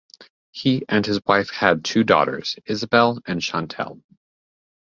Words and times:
He 0.49 0.83
and 0.89 1.05
his 1.05 1.23
wife 1.27 1.51
had 1.51 1.85
two 1.85 2.03
daughters, 2.03 2.55
Isabelle 2.65 3.21
and 3.27 3.39
Chantal. 3.39 4.01